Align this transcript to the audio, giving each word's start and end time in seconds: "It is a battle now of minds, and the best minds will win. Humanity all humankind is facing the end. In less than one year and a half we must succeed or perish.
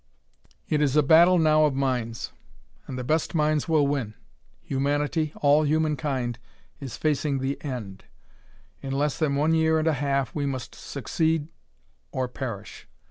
"It 0.67 0.81
is 0.81 0.95
a 0.95 1.03
battle 1.03 1.37
now 1.37 1.65
of 1.65 1.75
minds, 1.75 2.31
and 2.87 2.97
the 2.97 3.03
best 3.03 3.35
minds 3.35 3.69
will 3.69 3.85
win. 3.85 4.15
Humanity 4.63 5.31
all 5.43 5.61
humankind 5.61 6.39
is 6.79 6.97
facing 6.97 7.37
the 7.37 7.63
end. 7.63 8.05
In 8.81 8.93
less 8.93 9.19
than 9.19 9.35
one 9.35 9.53
year 9.53 9.77
and 9.77 9.87
a 9.87 9.93
half 9.93 10.33
we 10.33 10.47
must 10.47 10.73
succeed 10.73 11.49
or 12.11 12.27
perish. 12.27 12.87